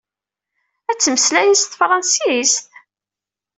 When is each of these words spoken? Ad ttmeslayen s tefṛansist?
Ad 0.89 0.97
ttmeslayen 0.97 1.57
s 1.61 1.63
tefṛansist? 1.65 2.65